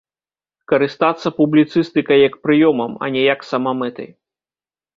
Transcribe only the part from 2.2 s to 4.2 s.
як прыёмам, а не як самамэтай.